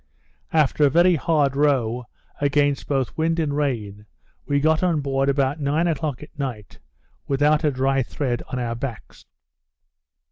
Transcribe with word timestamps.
After 0.51 0.83
a 0.83 0.89
very 0.89 1.13
hard 1.13 1.55
row, 1.55 2.07
against 2.39 2.87
both 2.87 3.15
wind 3.15 3.37
and 3.39 3.55
rain, 3.55 4.07
we 4.47 4.59
got 4.59 4.81
on 4.81 4.99
board 4.99 5.29
about 5.29 5.59
nine 5.59 5.85
o'clock 5.85 6.23
at 6.23 6.39
night, 6.39 6.79
without 7.27 7.63
a 7.63 7.69
dry 7.69 8.01
thread 8.01 8.41
on 8.47 8.57
our 8.57 8.73
backs. 8.73 9.25